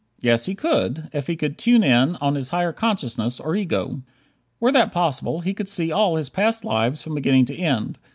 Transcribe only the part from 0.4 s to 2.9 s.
he could if he could "tune in" on his higher